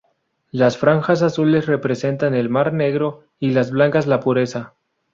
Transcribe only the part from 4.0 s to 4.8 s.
la pureza.